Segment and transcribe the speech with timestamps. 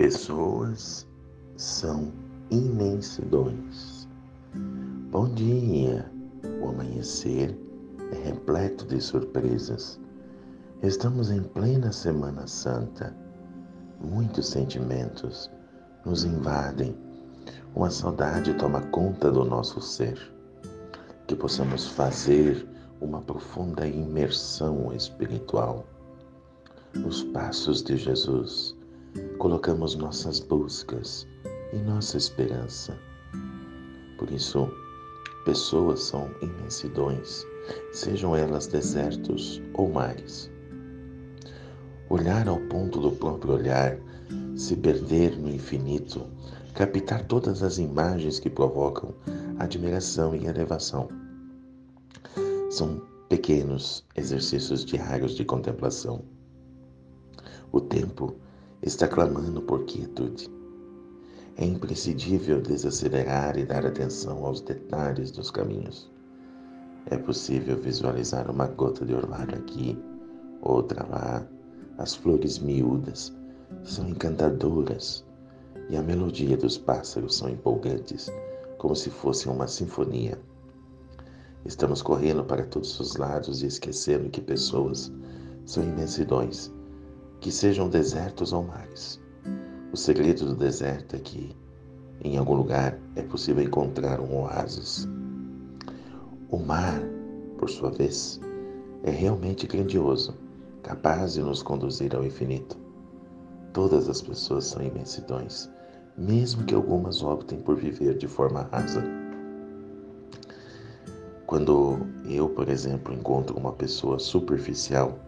[0.00, 1.06] Pessoas
[1.58, 2.10] são
[2.50, 4.08] imensidões.
[5.10, 6.10] Bom dia!
[6.62, 7.54] O amanhecer
[8.10, 10.00] é repleto de surpresas.
[10.82, 13.14] Estamos em plena Semana Santa.
[14.00, 15.50] Muitos sentimentos
[16.06, 16.96] nos invadem.
[17.74, 20.18] Uma saudade toma conta do nosso ser.
[21.26, 22.66] Que possamos fazer
[23.02, 25.84] uma profunda imersão espiritual
[26.94, 28.79] nos passos de Jesus
[29.38, 31.26] colocamos nossas buscas
[31.72, 32.98] e nossa esperança.
[34.18, 34.68] Por isso,
[35.44, 37.44] pessoas são imensidões,
[37.92, 40.50] sejam elas desertos ou mares.
[42.08, 43.98] Olhar ao ponto do próprio olhar,
[44.56, 46.26] se perder no infinito,
[46.74, 49.14] captar todas as imagens que provocam
[49.58, 51.08] admiração e elevação.
[52.70, 56.24] São pequenos exercícios diários de contemplação.
[57.72, 58.36] O tempo
[58.82, 60.48] está clamando por quietude.
[61.56, 66.10] É imprescindível desacelerar e dar atenção aos detalhes dos caminhos.
[67.06, 69.98] É possível visualizar uma gota de orvalho aqui,
[70.62, 71.46] outra lá.
[71.98, 73.36] As flores miúdas
[73.84, 75.26] são encantadoras
[75.90, 78.32] e a melodia dos pássaros são empolgantes,
[78.78, 80.40] como se fosse uma sinfonia.
[81.66, 85.12] Estamos correndo para todos os lados e esquecendo que pessoas
[85.66, 86.72] são imensidões
[87.40, 89.20] que sejam desertos ou mares.
[89.92, 91.56] O segredo do deserto é que,
[92.22, 95.08] em algum lugar, é possível encontrar um oásis.
[96.50, 97.00] O mar,
[97.58, 98.40] por sua vez,
[99.02, 100.36] é realmente grandioso,
[100.82, 102.76] capaz de nos conduzir ao infinito.
[103.72, 105.70] Todas as pessoas são imensidões,
[106.18, 109.02] mesmo que algumas optem por viver de forma rasa.
[111.46, 115.18] Quando eu, por exemplo, encontro uma pessoa superficial,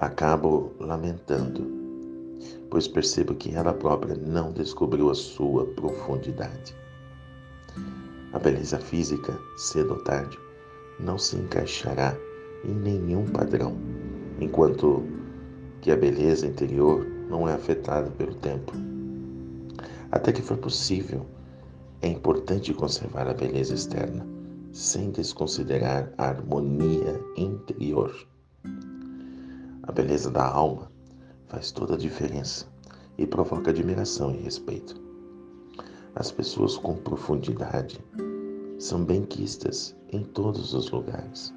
[0.00, 1.66] acabo lamentando,
[2.70, 6.74] pois percebo que ela própria não descobriu a sua profundidade.
[8.32, 10.38] A beleza física, cedo ou tarde,
[10.98, 12.16] não se encaixará
[12.64, 13.76] em nenhum padrão,
[14.40, 15.04] enquanto
[15.82, 18.72] que a beleza interior não é afetada pelo tempo.
[20.10, 21.26] Até que for possível,
[22.00, 24.26] é importante conservar a beleza externa,
[24.72, 28.14] sem desconsiderar a harmonia interior.
[29.90, 30.88] A beleza da alma
[31.48, 32.64] faz toda a diferença
[33.18, 34.94] e provoca admiração e respeito.
[36.14, 37.98] As pessoas com profundidade
[38.78, 41.52] são benquistas em todos os lugares.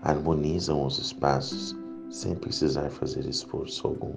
[0.00, 1.76] Harmonizam os espaços
[2.08, 4.14] sem precisar fazer esforço algum.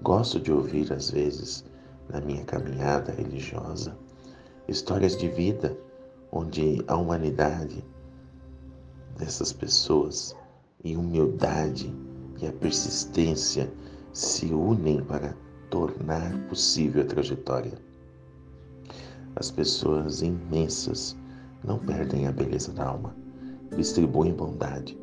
[0.00, 1.66] Gosto de ouvir, às vezes,
[2.08, 3.94] na minha caminhada religiosa,
[4.66, 5.76] histórias de vida
[6.32, 7.84] onde a humanidade
[9.18, 10.34] dessas pessoas
[10.82, 11.94] e humildade
[12.42, 13.72] e a persistência
[14.12, 15.34] se unem para
[15.70, 17.78] tornar possível a trajetória.
[19.36, 21.16] As pessoas imensas
[21.64, 23.16] não perdem a beleza da alma,
[23.76, 24.98] distribuem bondade,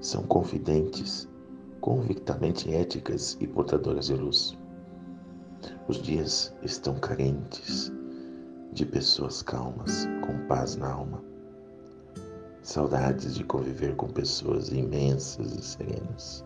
[0.00, 1.28] são confidentes,
[1.80, 4.58] convictamente éticas e portadoras de luz.
[5.88, 7.92] Os dias estão carentes
[8.72, 11.24] de pessoas calmas, com paz na alma.
[12.62, 16.44] Saudades de conviver com pessoas imensas e serenas.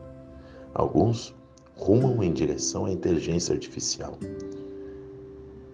[0.75, 1.35] Alguns
[1.77, 4.17] rumam em direção à inteligência artificial.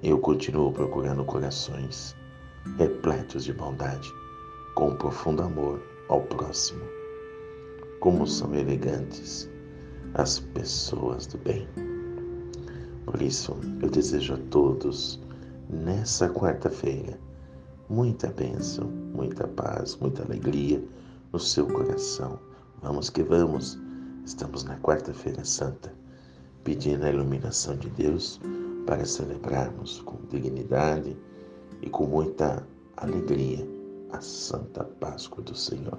[0.03, 2.15] Eu continuo procurando corações
[2.79, 4.11] repletos de bondade,
[4.75, 6.83] com profundo amor ao próximo.
[8.01, 9.49] Como são elegantes
[10.15, 11.69] as pessoas do bem.
[13.05, 15.21] Por isso, eu desejo a todos,
[15.69, 17.19] nessa quarta-feira,
[17.89, 20.83] muita bênção, muita paz, muita alegria
[21.33, 22.39] no seu coração.
[22.83, 23.79] Vamos que vamos
[24.27, 25.95] Estamos na Quarta-feira Santa,
[26.65, 28.41] pedindo a iluminação de Deus
[28.85, 31.17] para celebrarmos com dignidade
[31.81, 32.67] e com muita
[32.97, 33.65] alegria
[34.11, 35.97] a Santa Páscoa do Senhor.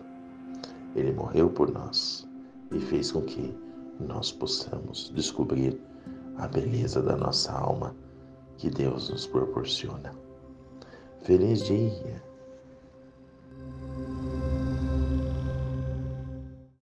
[0.94, 2.28] Ele morreu por nós
[2.74, 3.58] e fez com que
[3.98, 5.80] nós possamos descobrir
[6.36, 7.96] a beleza da nossa alma
[8.58, 10.12] que Deus nos proporciona.
[11.22, 12.27] Feliz dia!